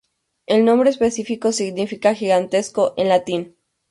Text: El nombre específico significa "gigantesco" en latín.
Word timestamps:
El 0.47 0.65
nombre 0.65 0.89
específico 0.89 1.51
significa 1.51 2.15
"gigantesco" 2.15 2.95
en 2.97 3.07
latín. 3.09 3.55